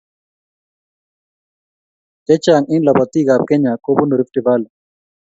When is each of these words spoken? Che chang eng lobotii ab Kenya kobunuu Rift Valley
Che 2.25 2.35
chang 2.43 2.69
eng 2.73 2.85
lobotii 2.85 3.29
ab 3.33 3.41
Kenya 3.49 3.71
kobunuu 3.83 4.19
Rift 4.19 4.35
Valley 4.45 4.71